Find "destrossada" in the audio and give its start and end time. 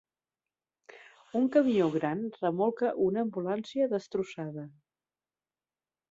3.91-4.65